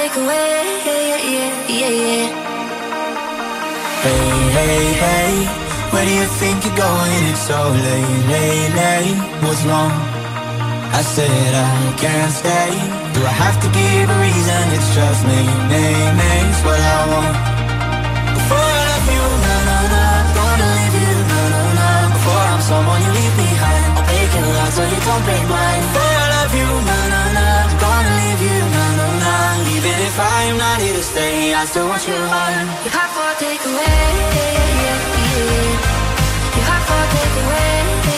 hot 0.02 0.14
for 0.14 0.20
takeaway, 0.20 0.62
yeah, 0.86 1.18
yeah, 1.32 1.68
yeah, 1.68 1.88
yeah. 1.88 2.28
Hey, 4.02 4.26
hey, 4.56 4.84
hey, 5.04 5.32
where 5.92 6.04
do 6.04 6.12
you 6.12 6.26
think 6.40 6.64
you're 6.64 6.76
going? 6.76 7.22
It's 7.30 7.46
so 7.46 7.70
late, 7.70 8.26
late, 8.28 8.72
late. 8.74 9.16
What's 9.42 9.62
wrong? 9.64 9.92
I 10.92 11.02
said 11.02 11.54
I 11.54 11.94
can't 11.98 12.32
stay. 12.32 12.72
Do 13.14 13.20
I 13.24 13.34
have 13.44 13.56
to 13.62 13.68
give 13.70 14.10
a 14.10 14.18
reason? 14.20 14.62
It's 14.76 14.90
just 14.94 15.22
me, 15.26 15.40
me, 15.70 15.86
me's 16.18 16.58
what 16.66 16.80
I 16.80 17.00
want. 17.12 17.36
Before 18.36 18.58
I 18.58 18.82
love 18.90 19.08
you, 19.14 19.24
na 19.44 19.56
na 19.68 19.78
na, 19.92 20.04
gonna 20.36 20.68
leave 20.78 20.96
you, 21.02 21.16
na 21.30 21.42
na 21.54 21.62
na. 21.78 21.88
Before 22.14 22.44
I'm 22.52 22.62
someone 22.62 23.00
you 23.06 23.12
leave 23.18 23.36
behind, 23.38 23.90
I'll 23.98 24.06
break 24.08 24.30
your 24.34 24.50
heart 24.58 24.72
so 24.76 24.82
you 24.82 25.00
don't 25.06 25.24
break 25.24 25.44
mine. 25.48 25.82
Before 25.86 26.14
I 26.22 26.26
love 26.36 26.54
you, 26.60 26.70
If 30.12 30.20
I'm 30.20 30.58
not 30.58 30.78
here 30.82 30.92
to 30.92 31.02
stay, 31.02 31.54
I 31.54 31.64
still 31.64 31.88
want 31.88 32.06
your 32.06 32.20
heart. 32.28 32.68
You 32.84 32.90
hot 32.92 33.08
for 33.16 33.32
takeaway, 33.42 33.80
yeah, 33.80 34.84
yeah. 34.84 35.72
You 36.52 36.62
hot 36.68 36.84
for 36.84 37.02
takeaway, 37.16 38.11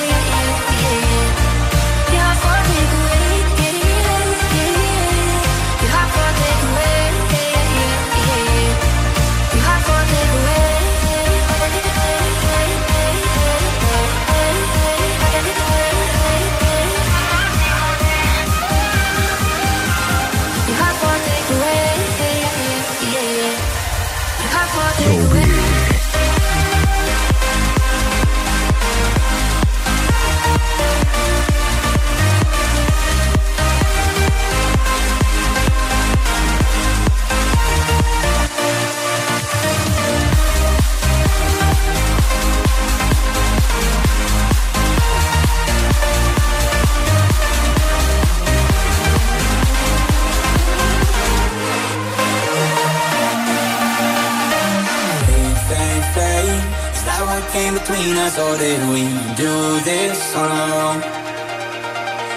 between 58.05 58.20
us, 58.20 58.39
or 58.39 58.56
did 58.59 58.81
we 58.93 59.02
do 59.36 59.81
this 59.81 60.36
on 60.36 60.51
our 60.51 60.72
own? 60.86 61.01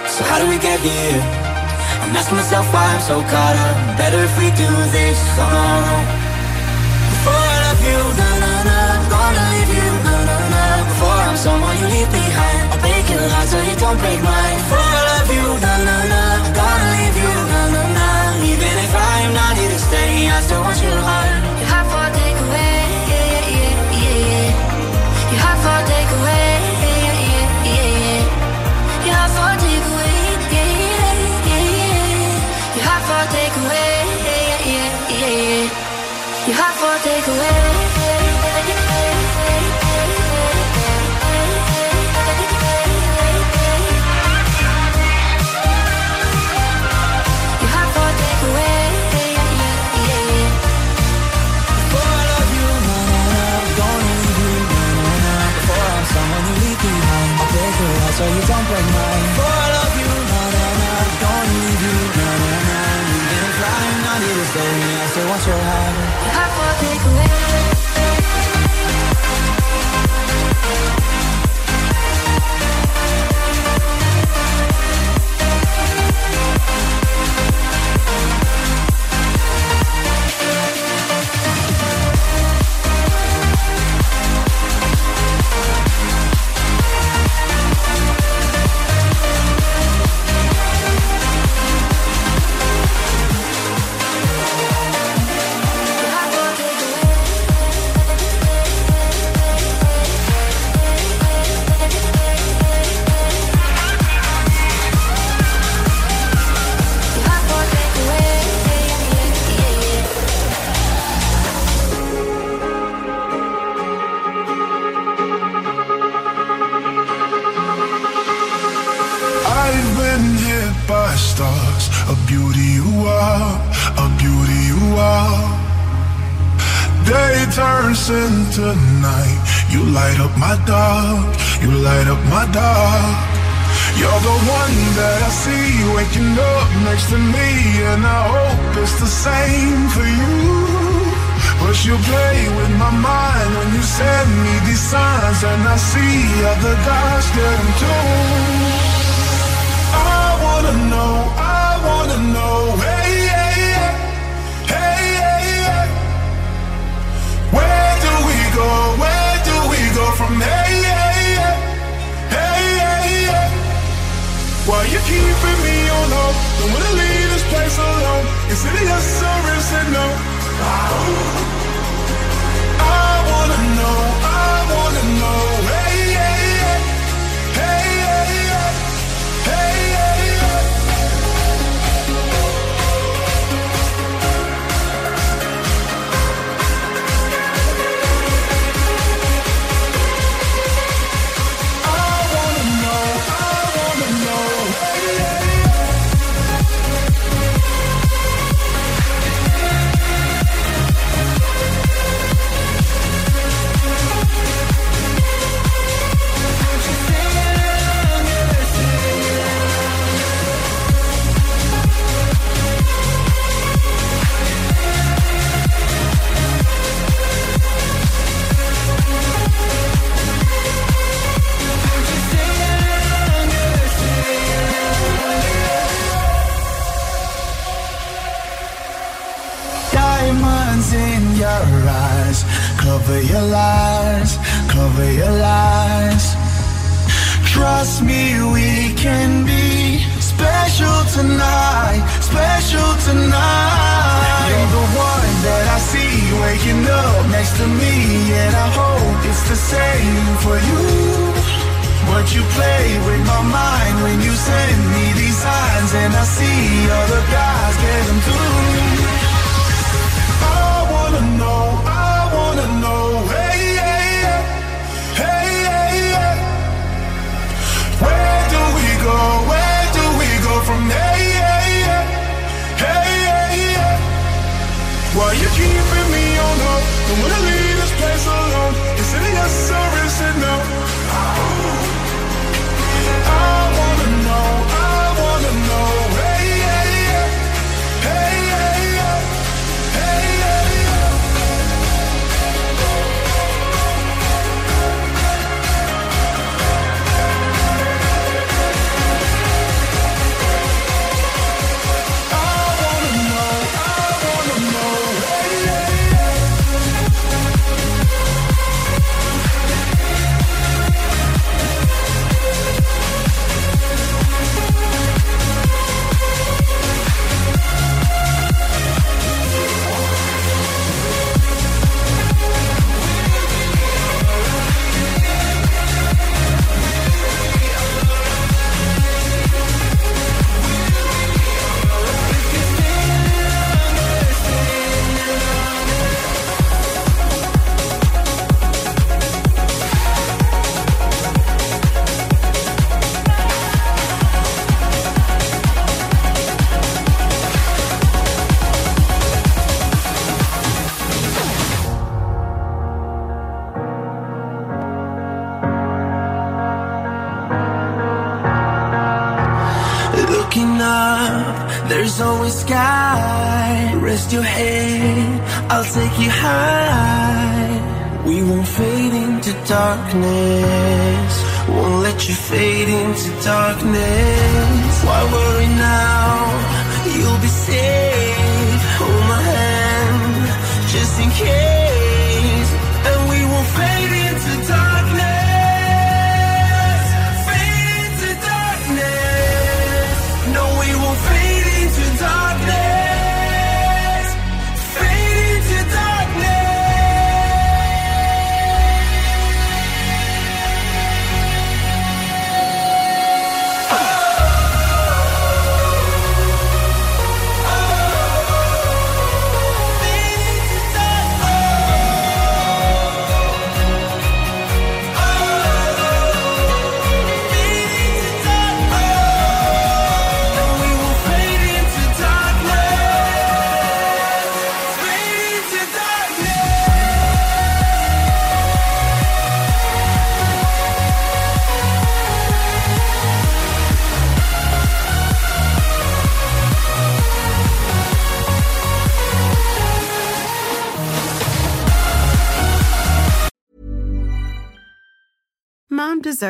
So 0.08 0.24
how 0.24 0.40
do 0.40 0.48
we 0.48 0.58
get 0.60 0.80
here? 0.80 1.20
I'm 2.04 2.16
asking 2.16 2.38
myself 2.38 2.72
why 2.72 2.88
I'm 2.88 3.02
so 3.02 3.20
caught 3.20 3.58
up. 3.68 3.76
Better 3.98 4.24
if 4.24 4.34
we 4.40 4.48
do 4.56 4.70
this 4.96 5.20
on 5.36 5.52
our 5.52 5.84
own. 5.92 6.06
Before 7.12 7.44
I 7.52 7.58
love 7.68 7.82
you, 7.84 8.00
na 8.20 8.30
na 8.44 8.54
na, 8.70 8.80
gonna 9.12 9.44
leave 9.54 9.74
you, 9.80 9.90
na 10.08 10.16
na 10.30 10.38
na. 10.54 10.64
Before 10.88 11.20
I'm 11.28 11.38
someone 11.38 11.76
you 11.84 11.88
leave 11.96 12.12
behind, 12.16 12.64
I'll 12.72 12.80
break 12.80 13.06
your 13.12 13.28
heart 13.28 13.48
so 13.52 13.58
you 13.60 13.76
don't 13.76 14.00
break 14.00 14.20
mine. 14.24 14.58
Before 14.64 14.88
I 14.88 15.02
love 15.12 15.30
you, 15.36 15.48
na 15.64 15.74
na 15.88 15.98
na, 16.12 16.22
gonna 16.56 16.88
leave 16.96 17.18
you, 17.24 17.34
na 17.52 17.62
na 17.76 17.84
na. 17.98 18.08
Even 18.52 18.74
if 18.88 18.94
I'm 18.96 19.32
not 19.36 19.54
here 19.60 19.72
to 19.76 19.80
stay, 19.80 20.32
I 20.32 20.40
still 20.48 20.62
want 20.64 20.80
your 20.80 21.02
heart. 21.04 21.47
For 36.78 36.96
takeaway. 37.02 37.67